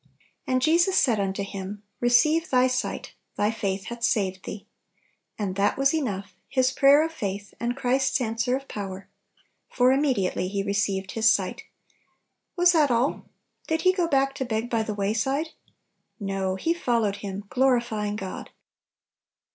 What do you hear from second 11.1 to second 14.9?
his sight/* Was that all? did he go back to beg by